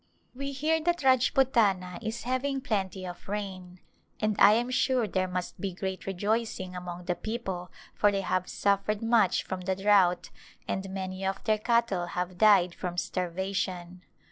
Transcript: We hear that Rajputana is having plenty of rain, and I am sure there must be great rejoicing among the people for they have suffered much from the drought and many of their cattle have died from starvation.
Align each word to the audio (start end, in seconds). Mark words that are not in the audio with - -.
We 0.33 0.51
hear 0.51 0.81
that 0.81 1.03
Rajputana 1.03 1.99
is 2.01 2.23
having 2.23 2.59
plenty 2.59 3.05
of 3.05 3.29
rain, 3.29 3.79
and 4.19 4.35
I 4.39 4.53
am 4.53 4.71
sure 4.71 5.07
there 5.07 5.27
must 5.27 5.61
be 5.61 5.73
great 5.73 6.07
rejoicing 6.07 6.75
among 6.75 7.05
the 7.05 7.13
people 7.13 7.71
for 7.93 8.11
they 8.11 8.21
have 8.21 8.49
suffered 8.49 9.03
much 9.03 9.43
from 9.43 9.61
the 9.61 9.75
drought 9.75 10.31
and 10.67 10.89
many 10.89 11.23
of 11.23 11.43
their 11.43 11.59
cattle 11.59 12.07
have 12.07 12.39
died 12.39 12.73
from 12.73 12.97
starvation. 12.97 14.01